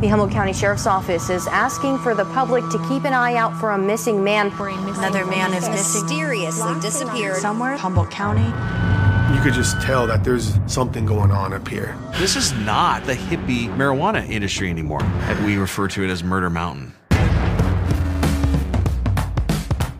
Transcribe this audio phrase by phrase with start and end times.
[0.00, 3.52] The Humboldt County Sheriff's Office is asking for the public to keep an eye out
[3.58, 4.52] for a missing man.
[4.52, 7.72] Another man is mysteriously disappeared somewhere.
[7.72, 8.46] In Humboldt County.
[9.34, 11.96] You could just tell that there's something going on up here.
[12.20, 15.02] This is not the hippie marijuana industry anymore.
[15.44, 16.92] We refer to it as Murder Mountain.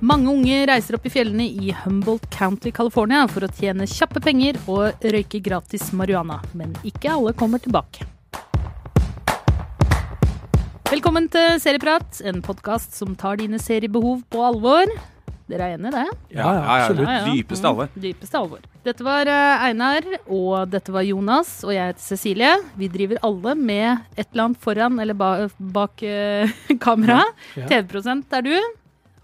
[0.01, 4.61] Mange unge reiser opp i fjellene i Humboldt County, California for å tjene kjappe penger
[4.69, 8.07] og røyke gratis marihuana, men ikke alle kommer tilbake.
[10.89, 14.89] Velkommen til Serieprat, en podkast som tar dine seriebehov på alvor.
[15.49, 16.05] Dere er enig i det?
[16.37, 17.05] Ja, ja, absolutt.
[17.09, 17.35] Ja, ja.
[17.35, 17.91] Dypeste alvor.
[17.93, 18.63] Mm, dypeste alvor.
[18.89, 22.51] Dette var eh, Einar, og dette var Jonas, og jeg heter Cecilie.
[22.81, 25.31] Vi driver alle med et eller annet foran eller ba
[25.77, 26.53] bak eh,
[26.85, 27.21] kamera.
[27.57, 27.69] Ja.
[27.69, 28.55] TV-prosent er du.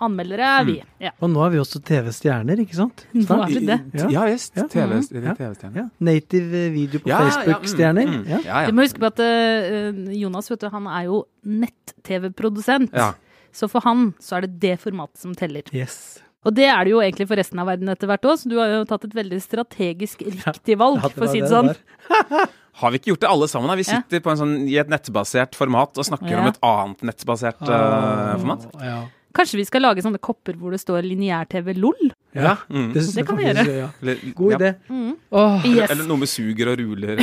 [0.02, 0.82] Anmeldere er vi.
[1.00, 1.10] Ja.
[1.22, 3.04] Og nå er vi også TV-stjerner, ikke sant?
[3.14, 3.78] Nå er vi det.
[3.94, 4.08] Ja.
[4.10, 4.56] Ja visst.
[4.58, 4.64] Ja.
[4.66, 5.28] TV-stjerner.
[5.30, 5.34] Ja.
[5.38, 5.76] TV-stjerne.
[5.76, 5.86] Ja.
[6.00, 8.06] Native video på Ja, ja, Facebook-stjerner.
[8.06, 8.26] mm, mm.
[8.32, 8.40] Ja.
[8.44, 12.92] Ja, Du må huske på at uh, Jonas vet du, han er jo nett-TV-produsent.
[12.94, 13.12] Ja.
[13.54, 15.62] Så for han så er det det formatet som teller.
[15.72, 16.18] Yes.
[16.44, 18.58] Og det er det jo egentlig for resten av verden etter hvert òg, så du
[18.60, 21.70] har jo tatt et veldig strategisk riktig valg, Ja, for å si det sånn.
[22.82, 23.70] Har vi ikke gjort det alle sammen?
[23.70, 23.76] da?
[23.78, 24.00] Vi Ja.
[24.02, 26.40] sitter på en sånn, i et nettbasert format og snakker Ja.
[26.42, 28.66] om et annet nettbasert uh, format.
[28.82, 28.98] Ja.
[29.34, 32.12] Kanskje vi skal lage sånne kopper hvor det står lineær-TV LOL?
[32.34, 32.56] ja.
[32.70, 32.92] Mm.
[32.94, 33.64] Det, Det kan vi gjøre.
[33.70, 33.88] Ja.
[34.00, 34.58] God God ja.
[34.58, 34.74] idé.
[34.88, 35.16] Mm.
[35.30, 35.66] Oh.
[35.66, 35.90] Yes.
[35.90, 37.22] Eller noe med suger og ruler.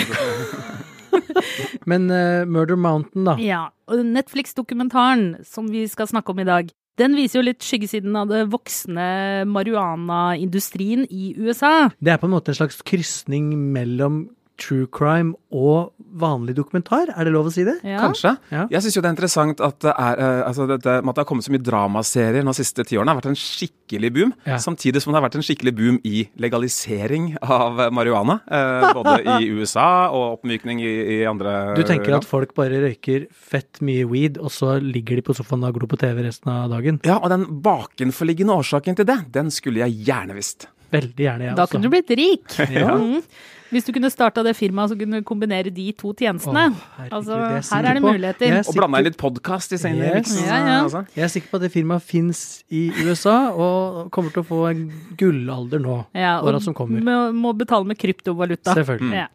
[1.90, 3.36] men uh, Murder Mountain, da.
[3.42, 8.16] Ja, og Netflix-dokumentaren som vi skal snakke om i dag, den viser jo litt skyggesiden
[8.20, 11.90] av det voksende marihuana-industrien i USA.
[12.00, 14.26] Det er på en måte en slags krysning mellom
[14.62, 15.92] true crime og
[16.22, 17.78] vanlig dokumentar, er det lov å si det?
[17.88, 18.02] Ja.
[18.04, 18.34] Kanskje.
[18.52, 18.66] Ja.
[18.72, 21.24] Jeg syns jo det er interessant at det, er, eh, altså det, det, at det
[21.24, 23.12] har kommet så mye dramaserier de siste ti årene.
[23.12, 24.34] Det har vært en skikkelig boom.
[24.48, 24.60] Ja.
[24.64, 28.40] Samtidig som det har vært en skikkelig boom i legalisering av eh, marihuana.
[28.48, 32.26] Eh, både i USA og oppmykning i, i andre Du tenker land.
[32.26, 35.92] at folk bare røyker fett mye weed, og så ligger de på sofaen og glor
[35.92, 37.00] på TV resten av dagen?
[37.08, 40.68] Ja, og den bakenforliggende årsaken til det, den skulle jeg gjerne visst.
[40.92, 41.72] Veldig gjerne, jeg Da også.
[41.78, 42.60] kunne du blitt rik.
[42.82, 42.94] Ja.
[42.98, 43.22] Mm.
[43.72, 46.66] Hvis du kunne starta det firmaet som kunne kombinere de to tjenestene.
[46.74, 48.10] Åh, herregud, altså, er her er det på.
[48.12, 48.52] muligheter.
[48.58, 50.34] Er Og blanda inn litt podkast i senere Yes.
[50.44, 50.74] Ja, ja.
[50.84, 51.06] altså.
[51.16, 54.60] Jeg er sikker på at det firmaet fins i USA, og kommer til å få
[54.74, 54.82] en
[55.16, 56.02] gullalder nå.
[56.20, 57.00] Ja, og åra som kommer.
[57.00, 58.76] Må, må betale med kryptovaluta.
[58.76, 59.24] Selvfølgelig.
[59.24, 59.30] Ja.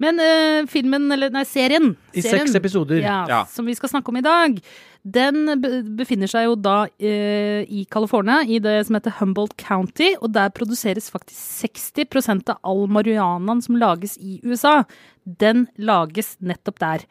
[0.00, 3.02] Men uh, filmen, eller nei, serien, I serien seks episoder.
[3.04, 3.40] Ja, Ja.
[3.52, 4.56] som vi skal snakke om i dag,
[5.04, 5.60] den
[5.96, 10.48] befinner seg jo da uh, i California, i det som heter Humboldt County, og der
[10.56, 14.80] produseres faktisk 60% av all marihuanaen som lages i USA.
[15.24, 17.04] Den lages nettopp der.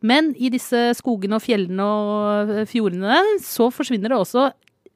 [0.00, 4.46] Men i disse skogene og fjellene og eh, fjordene så forsvinner det også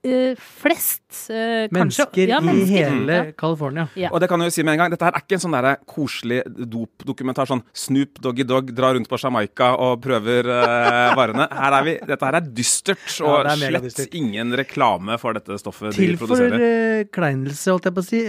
[0.05, 3.25] eh, flest eh, kanskje- Mennesker i hele Ja.
[3.39, 3.89] California.
[3.97, 4.11] Ja.
[4.13, 5.57] Og det kan jeg jo si med en gang, dette her er ikke en sånn
[5.57, 11.49] der koselig dopdokumentar, sånn Snoop Doggy Dog drar rundt på Jamaica og prøver uh, varene.
[11.51, 14.15] Her er vi, dette her er dystert, og er slett dystert.
[14.15, 16.59] ingen reklame for dette stoffet Til de produserer.
[16.59, 18.21] Til forkleinelse, holdt jeg på å si,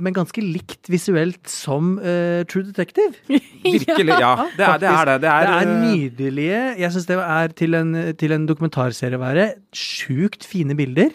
[0.00, 3.12] men ganske likt visuelt som True Detective.
[3.64, 4.34] Virkelig, ja.
[4.56, 4.88] Det er det.
[4.90, 5.16] Er det.
[5.22, 9.22] det, er, Det er nydelige Jeg syns det er til en, til en dokumentarserie å
[9.22, 9.46] være.
[9.76, 11.09] Sjukt fine bilder.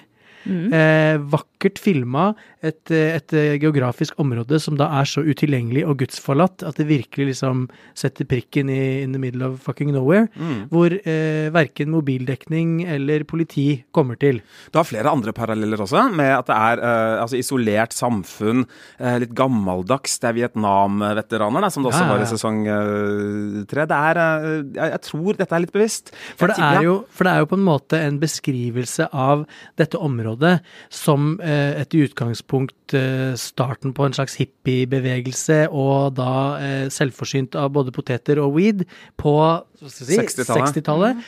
[0.46, 0.74] Mm.
[0.74, 1.18] Eh,
[1.66, 2.34] vakkert filma.
[2.66, 7.68] Et, et geografisk område som da er så utilgjengelig og gudsforlatt at det virkelig liksom
[7.94, 10.28] setter prikken i in the middle of fucking nowhere.
[10.36, 10.68] Mm.
[10.72, 14.42] Hvor eh, verken mobildekning eller politi kommer til.
[14.72, 18.66] Du har flere andre paralleller også, med at det er eh, altså isolert samfunn,
[19.00, 20.18] eh, litt gammeldags.
[20.20, 23.86] Det er Vietnam-veteraner, som det også Ja, ja, var i sesong eh, tre.
[23.90, 26.14] Det er eh, jeg, jeg tror dette er litt bevisst.
[26.36, 29.46] For det, er jo, for det er jo på en måte en beskrivelse av
[29.80, 30.58] dette området
[30.94, 37.58] som eh, et i utgangspunkt eh, starten på en slags hippiebevegelse, og da eh, selvforsynt
[37.60, 38.86] av både poteter og weed
[39.22, 39.36] på
[39.82, 40.76] si, 60-tallet.
[40.76, 41.26] 60-tallet.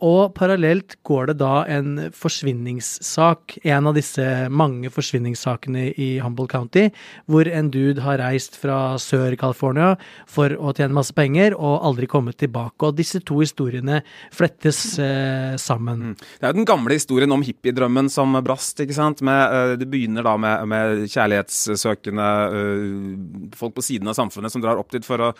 [0.00, 6.86] Og parallelt går det da en forsvinningssak, en av disse mange forsvinningssakene i Humboldt County,
[7.28, 9.94] hvor en dude har reist fra Sør-California
[10.30, 12.88] for å tjene masse penger og aldri kommet tilbake.
[12.88, 14.00] Og disse to historiene
[14.32, 16.14] flettes eh, sammen.
[16.40, 18.80] Det er jo den gamle historien om hippiedrømmen som brast.
[18.80, 19.20] ikke sant?
[19.26, 24.64] Med, eh, det begynner da med, med kjærlighetssøkende eh, folk på siden av samfunnet som
[24.64, 25.30] drar opp dit for å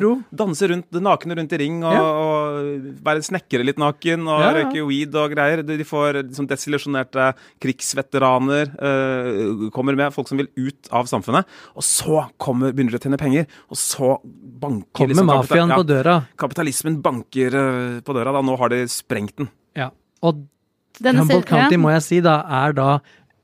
[0.00, 0.16] ro.
[0.32, 2.02] danse rundt, nakne rundt i ring og, Ja.
[2.02, 4.52] og være snekkere litt naken og Ja, ja.
[4.60, 5.62] røyke weed og greier.
[5.66, 7.26] De får liksom desillusjonerte
[7.62, 11.46] krigsveteraner eh, kommer med, folk som vil ut av samfunnet.
[11.74, 14.16] Og så kommer, begynner de å tjene penger, og så
[14.62, 16.16] banker liksom mafiaen ja, på døra.
[16.38, 18.32] Kapitalismen banker eh, på døra.
[18.36, 19.50] da, Nå har de sprengt den.
[19.76, 19.90] Ja.
[20.22, 20.44] Og
[20.96, 22.90] Denne Humboldt County, må jeg si, da, er da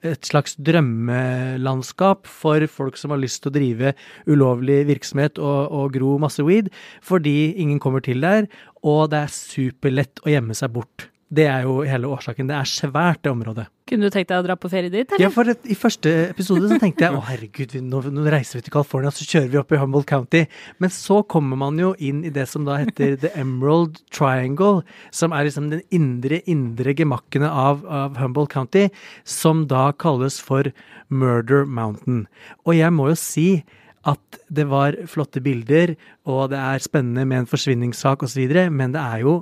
[0.03, 3.95] et slags drømmelandskap for folk som har lyst til å drive
[4.27, 6.73] ulovlig virksomhet og, og gro masse weed,
[7.05, 8.51] fordi ingen kommer til der,
[8.83, 11.12] og det er superlett å gjemme seg bort.
[11.33, 12.49] Det er jo hele årsaken.
[12.51, 13.65] Det er svært, det området.
[13.89, 16.77] Kunne du tenkt deg å dra på ferie dit, Ja, for I første episode så
[16.81, 19.81] tenkte jeg å herregud, nå, nå reiser vi til California, så kjører vi opp i
[19.81, 20.43] Humboldt County.
[20.83, 25.33] Men så kommer man jo inn i det som da heter The Emerald Triangle, som
[25.33, 28.91] er liksom den indre, indre gemakkene av, av Humboldt County,
[29.25, 30.69] som da kalles for
[31.09, 32.27] Murder Mountain.
[32.67, 33.47] Og jeg må jo si
[34.09, 35.95] at det var flotte bilder,
[36.29, 38.43] og det er spennende med en forsvinningssak osv.,
[38.75, 39.41] men det er jo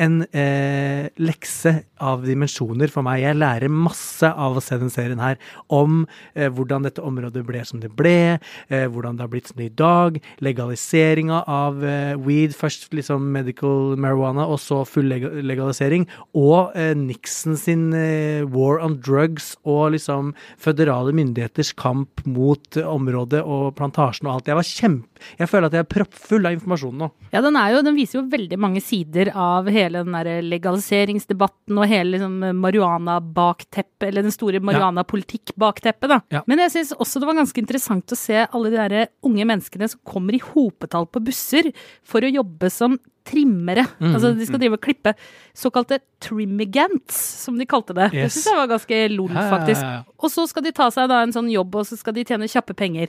[0.00, 3.22] en eh, lekse av dimensjoner for meg.
[3.24, 5.36] Jeg lærer masse av å se den serien her.
[5.68, 6.04] Om
[6.34, 8.38] eh, hvordan dette området ble som det ble,
[8.68, 13.96] eh, hvordan det har blitt er i dag, legaliseringa av eh, weed, først liksom medical
[14.00, 16.06] marijuana, og så full legalisering,
[16.38, 23.42] og eh, Nixon sin eh, war on drugs og liksom føderale myndigheters kamp mot området
[23.44, 24.50] og plantasjen og alt.
[24.50, 25.06] Jeg var kjempe...
[25.36, 27.10] Jeg føler at jeg er proppfull av informasjon nå.
[27.34, 31.78] Ja, den, er jo, den viser jo veldig mange sider av hele den der legaliseringsdebatten
[31.80, 36.20] og hele liksom marihuana-bakteppet, eller den store marihuana-politikk-bakteppet, da.
[36.30, 36.42] Ja.
[36.50, 39.90] Men jeg syns også det var ganske interessant å se alle de der unge menneskene
[39.90, 41.72] som kommer i hopetall på busser
[42.06, 42.98] for å jobbe som
[43.30, 43.84] trimmere.
[44.00, 45.14] Mm, altså de skal drive og klippe
[45.56, 48.10] såkalte trimmigants, som de kalte det.
[48.12, 48.34] Det Yes.
[48.40, 49.82] syns jeg var ganske lol, faktisk.
[49.84, 50.18] ja, ja, ja.
[50.20, 52.48] Og så skal de ta seg da en sånn jobb, og så skal de tjene
[52.50, 53.08] kjappe penger.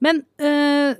[0.00, 0.94] Men eh,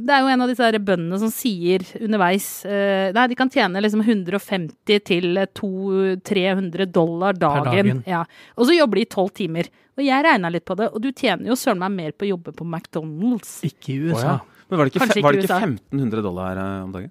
[0.00, 3.80] det er jo en av disse bøndene som sier underveis eh, Nei, de kan tjene
[3.80, 7.64] liksom 150 til 200-300 dollar dagen.
[7.72, 8.02] dagen.
[8.06, 8.24] Ja.
[8.56, 9.68] Og så jobber de i tolv timer.
[9.96, 12.32] Og jeg regna litt på det, og du tjener jo søren meg mer på å
[12.34, 13.58] jobbe på McDonald's.
[13.68, 14.38] Ikke i USA.
[14.68, 17.10] Men var det ikke, var det ikke ikke 1500 dollar eh, om dagen?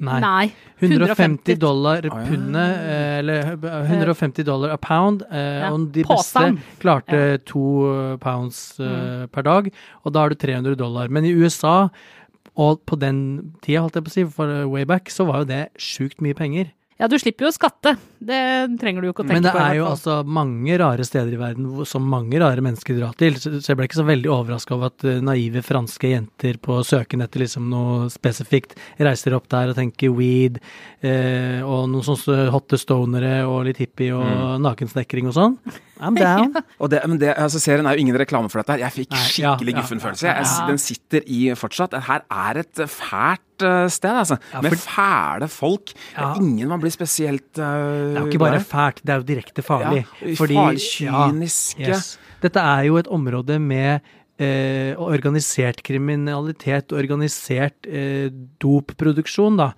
[0.00, 0.20] Nei.
[0.20, 0.52] Nei.
[0.80, 3.56] 150 dollar pundet, eh, eller
[3.86, 5.22] 150 dollar a pound.
[5.30, 6.38] eh, Ja, Og de beste
[6.80, 8.86] klarte to pounds Mm.
[9.22, 9.70] eh, per dag,
[10.04, 11.08] og da har du 300 dollar.
[11.08, 11.88] Men i USA,
[12.56, 15.40] og på den tida, holdt jeg på å si, for eh, way back, så var
[15.40, 16.72] jo det sjukt mye penger.
[17.00, 17.96] Ja, du slipper jo å skatte.
[18.22, 18.38] Det
[18.78, 19.40] trenger du jo ikke å tenke på.
[19.40, 19.62] Men det på.
[19.64, 23.50] er jo altså mange rare steder i verden som mange rare mennesker drar til, så
[23.58, 27.42] jeg ble ikke så veldig overraska over at eh, naive franske jenter på søken etter
[27.42, 30.60] liksom noe spesifikt reiser opp der og tenker weed,
[31.02, 34.62] eh, og noen sånne hotte stonere og litt hippie og Mm.
[34.62, 35.56] nakensnekring og sånn.
[36.02, 36.54] I'm down.
[36.82, 38.74] Og det, men det, altså Serien er jo ingen reklame for dette.
[38.74, 38.80] her.
[38.88, 40.32] Jeg fikk Nei, ja, skikkelig ja.
[40.32, 40.66] Jeg- ja.
[40.66, 41.94] Den sitter i fortsatt.
[42.08, 43.51] Her er et fælt
[43.88, 44.36] sted, altså.
[44.52, 45.86] Ja, Med fæle folk.
[45.92, 46.30] Det Ja.
[46.32, 49.22] er ingen man blir spesielt uh, Det er jo ikke bare fælt, det er jo
[49.22, 50.06] direkte farlig.
[50.22, 51.88] Ja, Fordi- farlig, kyniske.
[51.88, 52.18] yes.
[52.42, 54.00] Dette er jo et område med
[54.42, 58.26] eh, organisert kriminalitet, organisert eh,
[58.62, 59.68] dopproduksjon, da.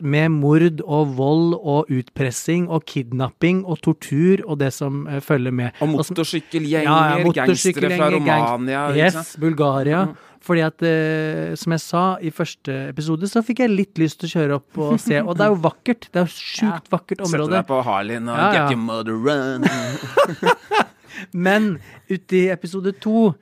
[0.00, 5.52] Med mord og vold og utpressing og kidnapping og tortur og det som eh, følger
[5.52, 5.76] med.
[5.80, 8.82] Og som- motorsykkelgjenger, Ja, ja, gangstere fra motorsykkelgjenger, Romania.
[8.96, 9.36] Yes.
[9.40, 10.06] Bulgaria.
[10.08, 10.26] Mhm.
[10.40, 14.30] Fordi at, eh, som jeg sa i første episode, så fikk jeg litt lyst til
[14.30, 15.18] å kjøre opp og se.
[15.20, 16.06] Og det er jo vakkert.
[16.08, 17.50] Det er jo sjukt vakkert Sette område.
[17.58, 18.62] deg på Harleyen og Ja, ja.
[18.62, 19.68] get your mother run.
[21.32, 21.78] Men
[22.08, 23.34] ute i episode to,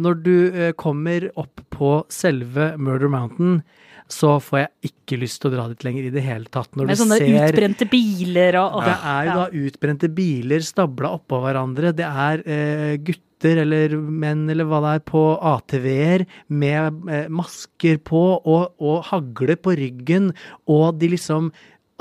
[0.00, 3.60] når du eh, kommer opp på selve Murder Mountain,
[4.12, 6.72] så får jeg ikke lyst til å dra dit lenger i det hele tatt.
[6.76, 10.66] Når Med du sånne ser utbrente biler og, og Det er jo da utbrente biler
[10.66, 11.94] stabla oppå hverandre.
[11.96, 15.22] Det er eh, gutter eller menn eller hva det er på
[15.52, 20.32] ATV-er med eh, masker på og, og hagle på ryggen,
[20.70, 21.52] og de liksom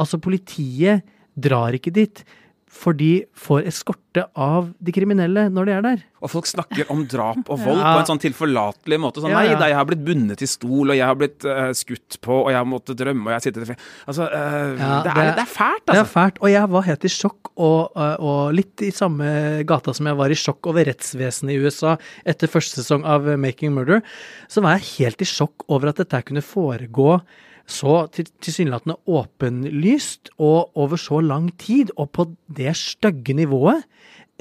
[0.01, 1.03] Altså, politiet
[1.37, 2.23] drar ikke dit.
[2.71, 6.03] For de får eskorte av de kriminelle når de er der.
[6.23, 7.91] Og folk snakker om drap og vold Ja.
[7.97, 9.19] på en sånn tilforlatelig måte.
[9.21, 9.51] Sånn, Ja, ja.
[9.51, 12.37] Nei da, jeg har blitt bundet til stol, og jeg har blitt uh, skutt på,
[12.45, 13.75] og jeg har måttet drømme, og jeg sitter til.
[14.07, 16.13] Altså, eh, Ja, det, er, det er fælt, Det er altså.
[16.15, 16.39] fælt.
[16.41, 19.27] Og jeg var helt i sjokk, og, øh, og litt i samme
[19.67, 23.75] gata som jeg var i sjokk over rettsvesenet i USA etter første sesong av Making
[23.75, 24.01] Murder,
[24.49, 27.19] så var jeg helt i sjokk over at dette kunne foregå
[27.67, 32.25] så til- tilsynelatende åpenlyst og over så lang tid, og på
[32.55, 33.83] det stygge nivået.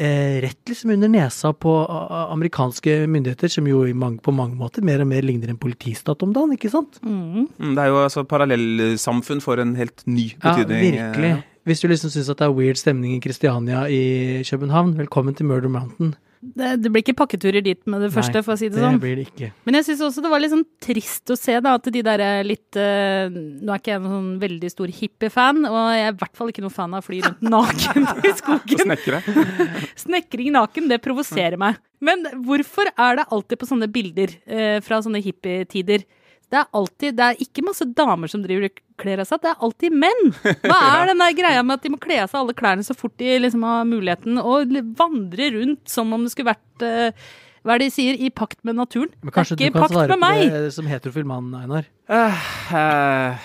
[0.00, 1.72] Eh, rett liksom under nesa på
[2.32, 6.22] amerikanske myndigheter, som jo i mange, på mange måter mer og mer ligner en politistat
[6.22, 6.96] om dagen, ikke sant?
[7.04, 10.94] Mm, det er jo altså parallellsamfunn for en helt ny betydning.
[10.94, 11.30] Ja, virkelig.
[11.36, 15.34] eh, Hvis du liksom syns at det er weird stemning i Kristiania i København, velkommen
[15.36, 16.14] til Murder Mountain.
[16.40, 18.85] Det, det blir ikke pakketurer dit med det første, Nei, for å si det, det
[18.87, 18.97] sånn.
[19.02, 19.50] blir det ikke.
[19.68, 22.23] Men jeg syns også det var litt sånn trist å se da, at de der
[22.25, 26.14] er litt uh, Nå er ikke jeg en sånn veldig stor hippie-fan, og jeg er
[26.14, 28.87] i hvert fall ikke noen fan av å fly rundt naken i skogen.
[28.87, 29.20] Snekre.
[30.06, 31.76] Snekring naken, det provoserer meg.
[32.00, 36.09] Men hvorfor er det alltid på sånne bilder uh, fra sånne hippietider?
[36.50, 39.52] Det er alltid, det er ikke masse damer som driver og kler av seg, det
[39.52, 40.33] er alltid menn!
[40.66, 42.97] Hva er den der greia med at de må kle av seg alle klærne så
[42.99, 47.30] fort de liksom har muligheten, og vandre rundt som om det skulle vært eh,
[47.61, 48.16] hva er det de sier?
[48.16, 49.11] I pakt med naturen?
[49.21, 51.88] Men kanskje det er du kan pakt svare på det som heterofil mann, Einar?
[52.10, 52.46] Eh,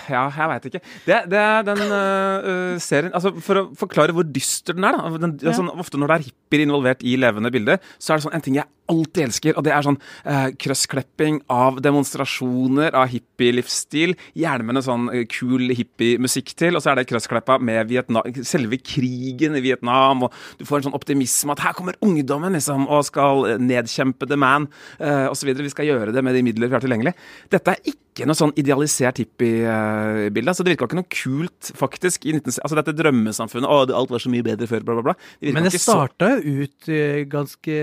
[0.10, 0.81] ja, jeg veit ikke.
[1.05, 5.12] Det, det er den eh, serien Altså, For å forklare hvor dyster den er, da.
[5.22, 8.38] Den, altså, ofte når det er hippier involvert i levende bilder, så er det sånn
[8.38, 14.13] en ting jeg alltid elsker, og det er sånn uh, krøssklipping av demonstrasjoner av hippielivsstil.
[14.38, 18.77] Gjerne med en sånn kul hippiemusikk til, og så er det krøsskleppa med Vietnam, selve
[18.77, 23.07] krigen i Vietnam, og du får en sånn optimisme at her kommer ungdommen, liksom, og
[23.10, 24.69] skal nedkjempe the man,
[25.01, 25.50] uh, osv.
[25.65, 27.15] Vi skal gjøre det med de midler vi har tilgjengelig.
[27.53, 30.50] Dette er ikke noe sånn idealisert hippiebilde.
[30.52, 32.60] Altså, det virka ikke noe kult, faktisk, i 19...
[32.64, 33.68] Altså, dette drømmesamfunnet.
[33.70, 35.16] Å, alt var så mye bedre før, bla, bla, bla.
[35.42, 37.78] Det Men det ikke starta jo ut eh, ganske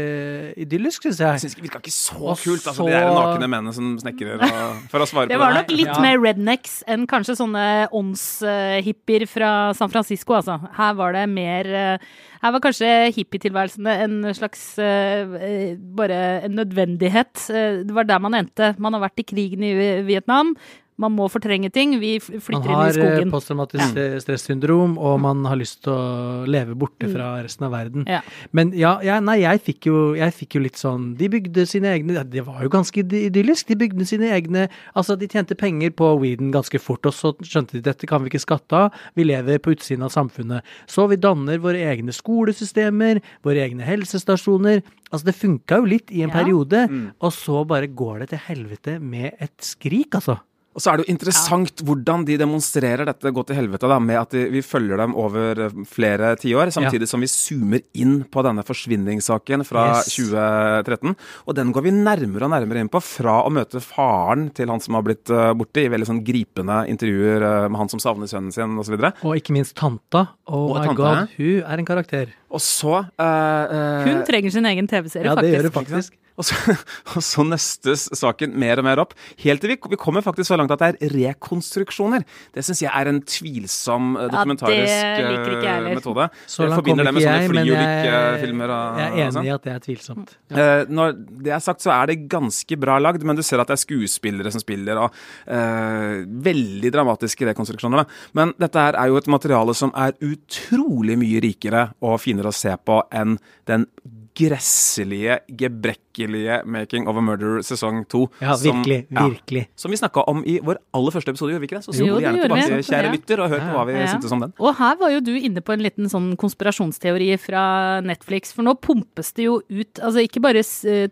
[0.64, 3.48] idyllisk, syns jeg Synes det virka ikke så Og kult, altså, så- de der nakne
[3.48, 6.00] mennene som snekrer og For å svare på Det Det var nok litt Ja.
[6.02, 10.58] mer rednecks enn kanskje sånne åndshippier fra San Francisco, altså.
[10.76, 11.98] Her var det mer eh,
[12.42, 17.38] Her var kanskje hippietilværelsen en slags eh, eh, bare en nødvendighet.
[17.54, 18.74] Eh, Det var der man endte.
[18.82, 20.56] Man har vært i krigen i Vietnam.
[21.00, 21.94] Man må fortrenge ting.
[22.00, 23.08] Vi flytter inn i skogen.
[23.08, 24.18] Man har posttraumatisk ja.
[24.20, 28.04] stressyndrom, og man har lyst til å leve borte fra resten av verden.
[28.10, 28.20] Ja.
[28.52, 31.88] Men ja, ja nei, jeg fikk, jo, jeg fikk jo litt sånn De bygde sine
[31.94, 33.68] egne ja, Det var jo ganske idyllisk.
[33.72, 37.78] De bygde sine egne Altså, de tjente penger på weeden ganske fort, og så skjønte
[37.78, 39.00] de dette kan vi ikke skatte av.
[39.16, 40.62] Vi lever på utsiden av samfunnet.
[40.90, 44.82] Så vi danner våre egne skolesystemer, våre egne helsestasjoner.
[45.12, 46.36] Altså, det funka jo litt i en Ja.
[46.42, 47.12] periode, Mm.
[47.20, 50.40] og så bare går det til helvete med et skrik, altså.
[50.72, 54.16] Og så er det jo interessant hvordan de demonstrerer dette gå til helvete, da, med
[54.22, 58.44] at de, vi følger dem over eh, flere tiår, samtidig som vi zoomer inn på
[58.46, 60.14] denne forsvinningssaken fra Yes.
[60.16, 61.14] 2013.
[61.46, 64.80] Og den går vi nærmere og nærmere inn på, fra å møte faren til han
[64.80, 68.30] som har blitt eh, borte, i veldig sånn gripende intervjuer eh, med han som savner
[68.30, 68.96] sønnen sin, osv.
[69.26, 70.26] Og ikke minst tanta.
[70.48, 70.98] Oh Og my tante.
[71.02, 72.32] god, hun er en karakter.
[72.52, 75.72] Og så uh, eh, Hun trenger sin egen TV-serie, Ja, det gjør faktisk.
[75.72, 76.18] det faktisk.
[76.40, 76.56] Og så,
[77.16, 80.58] og så nøstes saken mer og mer opp, helt til vi, vi kommer faktisk så
[80.58, 82.24] langt at det er rekonstruksjoner.
[82.54, 85.98] Det syns jeg er en tvilsom dokumentarisk Ja, det dokumentarisk liker ikke jeg eh, heller.
[86.00, 86.28] metode.
[86.46, 89.48] Så langt kommer med ikke jeg, men jeg, jeg er enig sånn.
[89.48, 90.34] i at det er tvilsomt.
[90.48, 90.64] Ja.
[90.64, 93.68] Eh, når det er sagt, så er det ganske bra lagd, men du ser at
[93.68, 98.02] det er skuespillere som spiller, og eh, veldig dramatiske rekonstruksjoner.
[98.02, 98.22] Da.
[98.40, 102.52] Men dette her er jo et materiale som er utrolig mye rikere og finere å
[102.54, 103.86] se på enn den
[104.34, 108.30] gresselige, gebrekkelige Making of a Murder sesong to.
[108.40, 109.06] Ja, som- virkelig.
[109.10, 109.66] ja, Virkelig.
[109.76, 111.84] som vi snakka om i vår aller første episode, gjorde vi ikke det?
[111.84, 112.82] Så Jo, spol det gjerne tilbake, vi.
[112.88, 114.06] kjære lytter, og hør på hva vi Ja.
[114.06, 114.52] syntes om den.
[114.58, 118.74] Og her var jo du inne på en liten sånn konspirasjonsteori fra Netflix, for nå
[118.80, 120.62] pumpes det jo ut altså ikke bare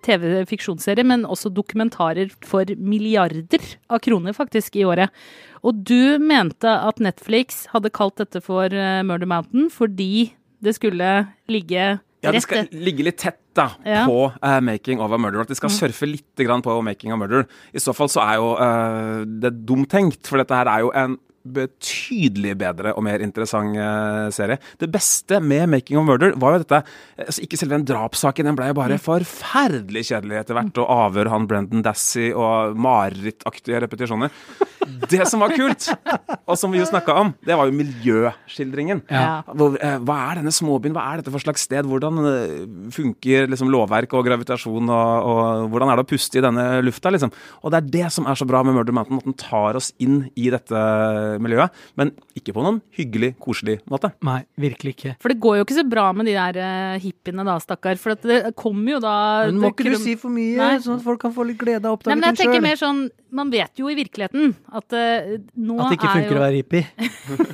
[0.00, 3.60] TV-fiksjonsserier, men også dokumentarer for milliarder
[3.90, 5.10] av kroner faktisk i året.
[5.62, 10.32] Og du mente at Netflix hadde kalt dette for eh, Murder Mountain fordi
[10.62, 11.11] det skulle
[11.49, 14.05] ligge Ja, det skal ligge litt tett da, Ja.
[14.07, 15.40] på uh, 'Making of a Murder'.
[15.40, 17.47] At de skal surfe litt grann på 'Making of Murder'.
[17.73, 20.93] I så fall så er jo uh, det dumt tenkt, for dette her er jo
[20.95, 24.59] en betydelig bedre og mer interessant eh, serie.
[24.80, 28.44] Det beste med 'Making of Murder' var jo dette eh, altså Ikke selve den drapssaken,
[28.44, 30.82] den ble jo bare forferdelig kjedelig etter hvert.
[30.82, 34.30] Og avhør han Brendan Dassey og marerittaktige repetisjoner.
[35.09, 35.88] det som var kult,
[36.47, 39.02] og som vi jo snakka om, det var jo miljøskildringen.
[39.09, 39.40] Ja.
[39.49, 41.88] Hvor, eh, hva er denne småbyen, hva er dette for slags sted?
[41.88, 42.20] Hvordan
[42.92, 47.12] funker liksom lovverk og gravitasjon, og, og hvordan er det å puste i denne lufta,
[47.12, 47.32] liksom?
[47.64, 49.92] Og det er det som er så bra med Murder Mountain, at den tar oss
[50.02, 50.85] inn i dette
[51.42, 54.12] miljøet, men ikke på noen hyggelig, koselig måte.
[54.26, 55.14] Nei, virkelig ikke.
[55.22, 58.00] For det går jo ikke så bra med de der eh, hippiene da, stakkar.
[58.00, 59.14] For at det kommer jo da
[59.49, 60.75] Men må ikke du si for mye, Nei.
[60.82, 62.66] sånn at folk kan få litt glede av å oppdage men jeg tenker sjøl?
[62.66, 66.34] mer sånn Man vet jo i virkeligheten at uh, nå At det ikke er funker
[66.34, 66.87] jo å være hippie.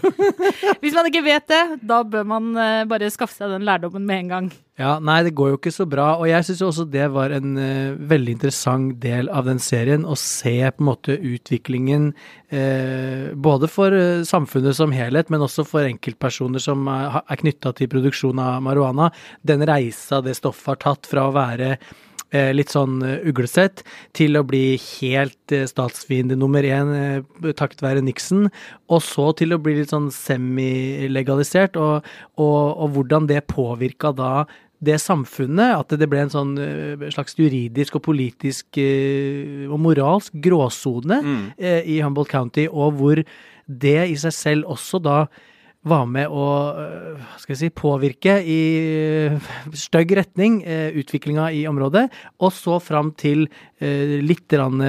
[0.83, 4.25] Hvis man ikke vet det, da bør man uh, bare skaffe seg den lærdommen med
[4.25, 4.49] en gang.
[4.77, 6.11] Ja, nei, det går jo ikke så bra.
[6.21, 10.05] Og jeg syns også det var en uh, veldig interessant del av den serien.
[10.05, 12.11] Å se på en måte utviklingen
[12.53, 17.73] uh, både for uh, samfunnet som helhet, men også for enkeltpersoner som er, er knytta
[17.79, 19.09] til produksjon av marihuana.
[19.49, 21.79] Den reisa det stoffet har tatt fra å være
[22.53, 22.99] litt sånn
[23.31, 23.85] uglesett
[24.19, 27.23] til å bli helt statsfiende nummer én
[27.57, 28.49] takket være Nixon,
[28.91, 34.43] og så til å bli litt sånn semilegalisert, og, og, og hvordan det påvirka da
[34.85, 40.37] det samfunnet, at det ble en sånn eh, slags juridisk og politisk eh, og moralsk
[40.45, 41.45] gråsone mm.
[41.57, 43.23] Eh, i Humboldt County, og hvor
[43.67, 45.19] det i seg selv også da
[45.87, 46.45] var med å
[47.39, 48.59] skal jeg si, påvirke i
[49.71, 50.57] stygg retning
[50.99, 52.09] utviklinga i området.
[52.43, 53.45] Og så fram til
[53.79, 54.83] litt rann,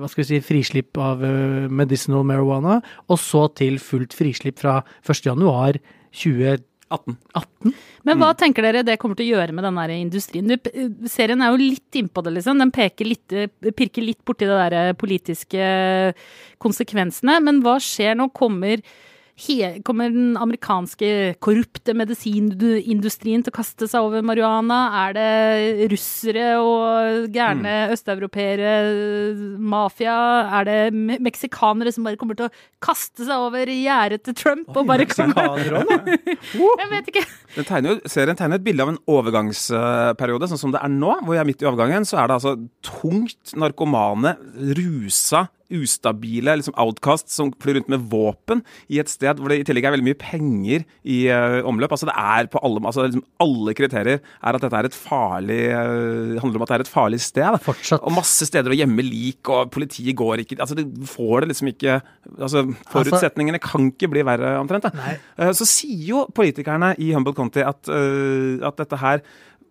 [0.00, 1.22] hva skal vi si, frislipp av
[1.70, 6.58] medicinal marijuana, og så til fullt frislipp fra 1.1.2022.
[6.88, 7.16] 18.
[7.34, 7.72] 18.
[8.06, 8.38] Men hva mm.
[8.38, 10.46] tenker dere det kommer til å gjøre med den industrien?
[10.46, 12.62] Du, eh, serien er jo litt innpå det, liksom.
[12.62, 12.72] Den
[13.08, 15.66] litt, eh, pirker litt borti de der eh, politiske
[16.62, 17.40] konsekvensene.
[17.42, 18.30] Men hva skjer nå?
[18.36, 18.84] Kommer
[19.36, 21.08] he, kommer den amerikanske
[21.44, 24.78] korrupte medisinindustrien til å kaste seg over marihuana?
[25.04, 28.72] Er det russere og gærne østeuropeere,
[29.60, 30.16] mafia?
[30.60, 34.72] Er det me meksikanere som bare kommer til å kaste seg over gjerdet til Trump
[34.72, 37.24] og bare Jeg vet ikke.
[37.56, 41.12] Den tegner serien tegner et bilde av en overgangsperiode, sånn som det er nå.
[41.24, 44.36] Hvor jeg er midt i overgangen, så er det altså tungt narkomane,
[44.78, 49.66] rusa, ustabile liksom outcasts som flyr rundt med våpen i et sted hvor det i
[49.66, 51.94] tillegg er veldig mye penger i uh, omløp.
[51.96, 55.60] Altså det er på alle, altså liksom alle kriterier er at dette er et farlig
[55.72, 57.58] uh, handler om at det er et farlig sted.
[57.66, 58.04] Fortsatt.
[58.06, 61.72] Og masse steder å gjemme lik, og politiet går ikke altså De får det liksom
[61.72, 61.98] ikke
[62.36, 64.88] altså Forutsetningene kan ikke bli verre, omtrent.
[64.90, 69.22] Eh, Så sier jo politikerne i Humboldt County at, at dette her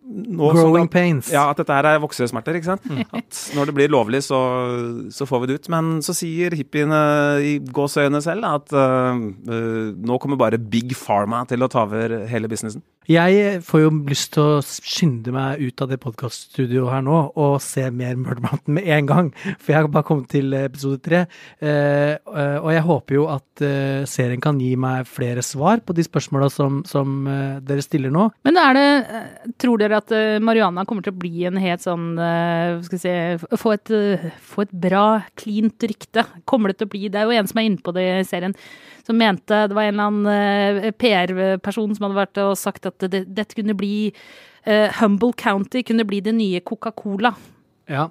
[0.06, 1.30] nå, Growing det- pains.
[1.32, 2.86] Ja, at dette her er voksesmerter, ikke sant.
[3.12, 4.38] At når det blir lovlig, så,
[5.10, 5.68] så får vi det ut.
[5.72, 7.00] Men så sier hippiene
[7.42, 12.50] i gåsøyene selv at uh, nå kommer bare Big Pharma til å ta over hele
[12.50, 12.84] businessen.
[13.06, 17.60] Jeg får jo lyst til å skynde meg ut av det podkaststudioet her nå og
[17.62, 19.28] se mer Murder Mountain med en gang,
[19.60, 21.22] for jeg har bare kommet til episode tre.
[21.62, 23.62] Uh, eh, og jeg håper jo at
[24.10, 27.24] serien kan gi meg flere svar på de spørsmåla som, som
[27.64, 28.26] dere stiller nå.
[28.44, 28.88] Men er det,
[29.62, 33.14] tror dere at eh, marihuana kommer til å bli en helt sånn, eh, skal si,
[33.62, 35.06] få et, eh, få et bra,
[35.38, 36.26] cleant rykte?
[36.48, 38.28] Kommer det til å bli, det er jo en som er inne på det i
[38.28, 38.56] serien,
[39.06, 43.26] som mente, det var en eller annen PR-person som hadde vært og sagt at det,
[43.30, 44.10] dette kunne bli,
[44.66, 47.30] uh, Humble County kunne bli det nye Coca-Cola.
[47.86, 48.08] Ja,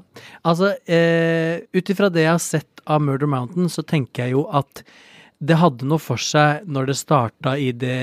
[0.47, 4.45] altså eh, ut ifra det jeg har sett av Murder Mountain, så tenker jeg jo
[4.47, 4.85] at
[5.43, 7.97] det hadde noe for seg når det starta i det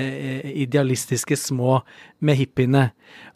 [0.53, 1.79] idealistiske små
[2.21, 2.91] med hippiene.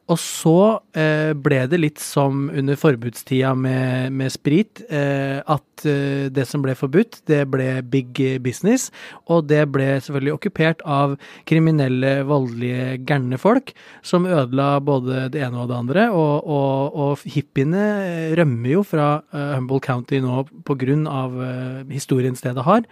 [0.07, 0.59] Og så
[0.95, 6.63] eh, ble det litt som under forbudstida med, med sprit, eh, at eh, det som
[6.63, 8.93] ble forbudt, det ble big business,
[9.27, 11.17] og det ble selvfølgelig okkupert av
[11.51, 13.73] kriminelle, voldelige, gærne folk,
[14.07, 19.09] som ødela både det ene og det andre, og, og, og hippiene rømmer jo fra
[19.35, 22.87] eh, Humboldt County nå på grunn av eh, historien stedet har.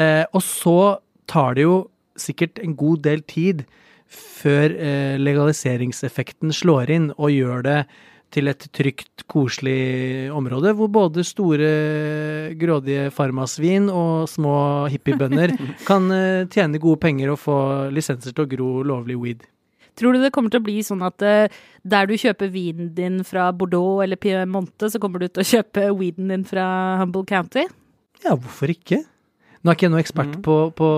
[0.00, 0.78] Eh, og så
[1.28, 1.82] tar det jo
[2.18, 3.66] sikkert en god del tid
[4.08, 7.80] før eh, legaliseringseffekten slår inn og gjør det
[8.34, 11.68] til et trygt, koselig område, hvor både store,
[12.60, 14.56] grådige farmasvin og små
[14.92, 15.54] hippiebønder
[15.88, 17.60] kan eh, tjene gode penger og få
[17.94, 19.46] lisenser til å gro lovlig weed.
[19.98, 23.22] Tror du det kommer til å bli sånn at eh, der du kjøper vinen din
[23.26, 26.66] fra Bordeaux eller Piemonte, så kommer du til å kjøpe weeden din fra
[27.00, 27.64] Humble County?
[28.22, 29.02] Ja, hvorfor ikke?
[29.62, 30.88] Nå er ikke jeg noen ekspert på, på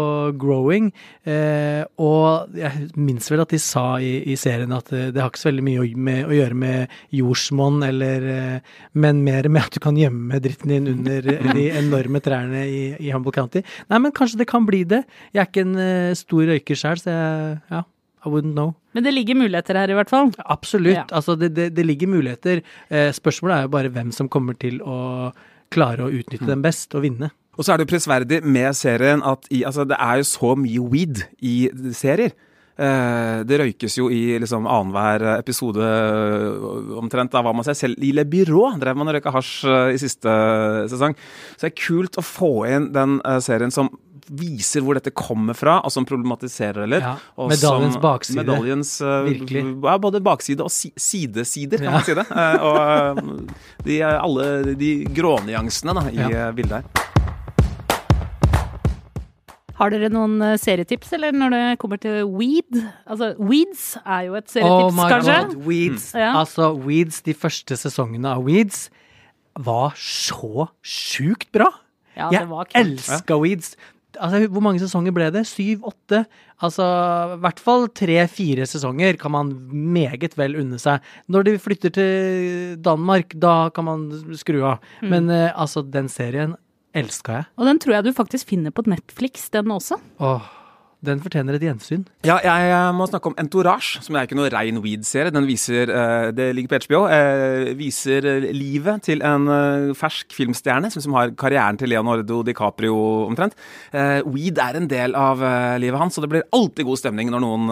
[0.41, 0.91] growing,
[1.29, 5.31] eh, og jeg minnes vel at de sa i, i serien at eh, det har
[5.33, 9.69] ikke så veldig mye å, med, å gjøre med jordsmonn, eller, eh, men mer med
[9.69, 13.65] at du kan gjemme dritten din under de enorme trærne i, i Humble County.
[13.89, 15.05] Nei, men kanskje det kan bli det.
[15.33, 17.85] Jeg er ikke en eh, stor røyker sjøl, så jeg, ja,
[18.21, 18.75] I wouldn't know.
[18.93, 20.33] Men det ligger muligheter her i hvert fall.
[20.45, 20.99] Absolutt.
[20.99, 21.07] Ja.
[21.17, 22.61] Altså, det, det, det ligger muligheter.
[22.91, 25.31] Eh, spørsmålet er jo bare hvem som kommer til å
[25.71, 27.31] klare å utnytte dem best og vinne.
[27.61, 30.55] Og så er det jo prisverdig med serien at i, altså, det er jo så
[30.57, 32.33] mye weed i serier.
[32.81, 37.77] Eh, det røykes jo i liksom annenhver episode øh, omtrent av hva man ser.
[37.77, 40.33] Selv i Le Byrå drev man og røyka hasj øh, i siste
[40.89, 41.13] sesong.
[41.59, 43.93] Så det er kult å få inn den serien som
[44.31, 47.05] viser hvor dette kommer fra, og som problematiserer det litt.
[47.05, 47.17] Ja,
[47.51, 48.39] medaljens som- bakside.
[48.45, 48.95] Medaljens,
[49.27, 49.65] Virkelig.
[49.85, 51.97] Ja, både bakside og si sidesider, kan Ja.
[51.99, 52.27] man si det.
[52.31, 56.53] Eh, og de, alle de grånyansene da, i Ja.
[56.55, 57.10] bildet her.
[59.81, 62.81] Har dere noen eh, serietips, eller når det kommer til weed?
[63.09, 65.37] Altså, Weeds er jo et Oh serietips, my kanskje?
[65.55, 66.09] god, Weeds.
[66.13, 66.33] Ja.
[66.43, 68.91] Altså, Weeds, de første sesongene av Weeds
[69.57, 71.71] var så sjukt bra.
[72.19, 73.73] Ja, det Jeg elska Weeds.
[74.21, 75.47] Altså, hvor mange sesonger ble det?
[75.49, 75.87] Syv?
[75.89, 76.25] Åtte?
[76.61, 76.85] Altså,
[77.39, 81.01] i hvert fall tre-fire sesonger kan man meget vel unne seg.
[81.31, 84.83] Når de flytter til Danmark, da kan man skru av.
[85.01, 85.09] Mm.
[85.15, 86.57] Men eh, altså, den serien
[86.97, 87.51] elska jeg.
[87.59, 89.99] Og den tror jeg du faktisk finner på Netflix, den også.
[90.21, 90.49] Åh,
[91.01, 92.03] den fortjener et gjensyn.
[92.27, 95.33] Ja, jeg må snakke om Entourage, som er ikke noe rein weed-serie.
[95.33, 100.91] Den viser, eh, det ligger på HBO, eh, viser livet til en eh, fersk filmstjerne,
[100.93, 103.57] som som har karrieren til Leonardo DiCaprio omtrent.
[103.93, 105.41] Eh, Weed er en del av
[105.81, 107.71] livet hans, og det blir alltid god stemning når noen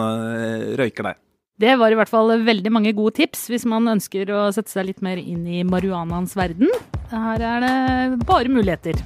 [0.79, 1.15] røyker der.
[1.59, 4.85] Det var i hvert fall veldig mange gode tips hvis man ønsker å sette seg
[4.93, 6.69] litt mer inn i marihuanaens verden.
[7.11, 9.01] Her er det bare muligheter.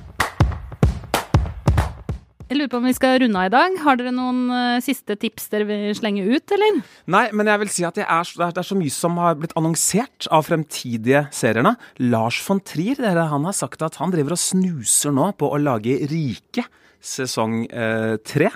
[2.52, 3.78] Jeg lurer på om vi skal runde av i dag.
[3.82, 6.84] Har dere noen uh, siste tips dere vil slenge ut, eller?
[7.10, 9.56] Nei, men jeg vil si at er, så- det er så mye som har blitt
[9.58, 11.74] annonsert av fremtidige serierne.
[12.06, 15.58] Lars von Trier, dere, han har sagt at han driver og snuser nå på å
[15.58, 16.68] lage Rike
[17.02, 18.54] sesong uh, tre.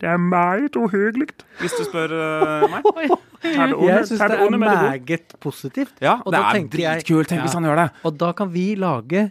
[0.00, 1.28] Det er meget uhyggelig,
[1.60, 3.12] hvis du spør uh, meg.
[3.44, 5.94] Det Jeg syns det det er det meget positivt.
[6.02, 7.28] Ja, Og det da er dritkult.
[7.28, 7.88] Tenk hvis han gjør det.
[8.08, 9.30] Og da kan vi lage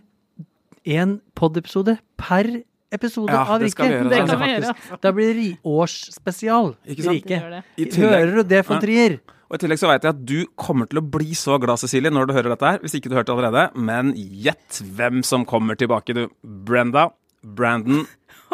[0.86, 2.50] en pod-episode per
[2.94, 3.84] episode Ja, av Rike.
[3.84, 4.38] vi Det altså.
[4.38, 5.00] kan vi gjøre.
[5.02, 6.76] Da blir det årsspesial.
[6.86, 7.40] Rike.
[7.42, 7.96] Det det.
[7.98, 8.82] Hører du det, von Ja.
[8.82, 9.20] Trier?
[9.50, 12.10] Og I tillegg så vet jeg at du kommer til å bli så glad, Cecilie,
[12.10, 12.80] når du hører dette her.
[12.80, 13.66] Hvis ikke du hørte det allerede.
[13.76, 16.28] Men gjett hvem som kommer tilbake, du.
[16.44, 17.10] Brenda,
[17.44, 18.08] Brandon,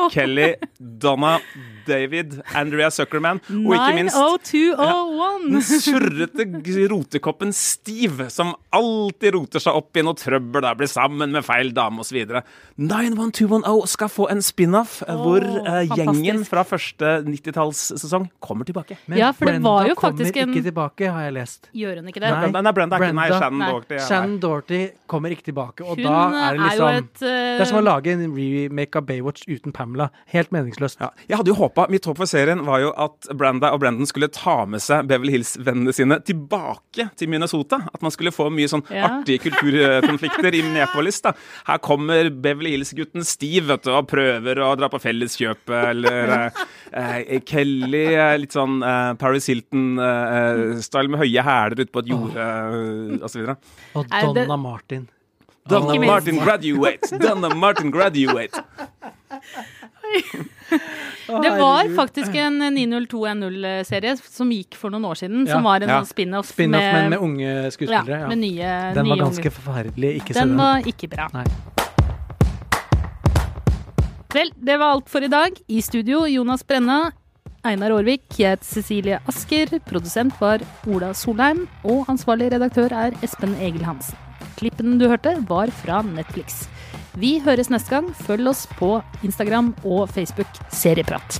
[0.15, 1.38] Kelly, Donna,
[1.89, 5.47] David, Andrea Zuckerman, og ikke minst 90201!
[5.53, 11.33] den surrete rotekoppen Steve, som alltid roter seg opp i noe trøbbel, der blir sammen
[11.33, 12.19] med feil dame osv.
[12.79, 18.99] 91210 skal få en spin-off oh, hvor uh, gjengen fra første 90-tallssesong kommer tilbake.
[19.09, 21.69] Men Ja, for det Brenda var jo kommer faktisk en- ikke tilbake, har jeg lest.
[21.75, 22.29] Gjør hun ikke det?
[22.31, 22.51] Nei.
[22.53, 23.71] Nei, nei, Brenda er ikke Nei, Brenda- Shannon Nei.
[23.73, 23.95] Doherty.
[23.95, 27.23] er- Shannon Dorty kommer ikke tilbake, og Hun da er det er jo liksom et
[27.23, 27.27] uh...
[27.29, 29.88] Det er som å lage en remake av Baywatch uten Pamela.
[30.34, 30.99] Helt meningsløst.
[31.02, 34.06] Ja, jeg hadde jo håpa Mitt håp for serien var jo at Branda og Brandon
[34.10, 37.80] skulle ta med seg Beverly Hills-vennene sine tilbake til Minnesota.
[37.93, 39.08] At man skulle få mye sånn Ja.
[39.19, 41.21] artige kulturkonflikter i Minneapolis.
[41.21, 41.34] da.
[41.67, 45.89] Her kommer Beverly Hills-gutten Steve vet du, og prøver å dra på Felleskjøpet.
[45.89, 46.30] Eller
[46.93, 52.12] eh, eh, Kelly, eh, litt sånn eh, Paris Hilton-style med høye hæler ute på et
[52.12, 53.56] jorde eh, osv.
[53.95, 55.08] Og Er Donna Martin.
[55.69, 55.93] Donna.
[56.02, 57.12] Martin graduate!
[57.21, 58.58] Donna Martin graduate!
[61.30, 66.00] Det var faktisk en 90210-serie som gikk for noen år siden, som var en Ja.
[66.02, 68.10] sånn spin-off spin med, med, med unge skuespillere.
[68.10, 69.56] ja, Ja, med nye, Den var ganske unge.
[69.60, 70.12] forferdelig.
[70.22, 70.58] Ikke Den den.
[70.58, 71.28] var ikke bra.
[71.34, 71.45] Nei.
[74.34, 75.58] Vel, det var alt for i dag.
[75.67, 77.12] I studio Jonas Brenna,
[77.65, 83.56] Einar Aarvik, jeg heter Cecilie Asker, produsent var Ola Solheim, og ansvarlig redaktør er Espen
[83.60, 84.15] Egil Hansen.
[84.60, 86.67] Klippen du hørte, var fra Netflix.
[87.17, 88.12] Vi høres neste gang.
[88.28, 91.39] Følg oss på Instagram og Facebook Serieprat.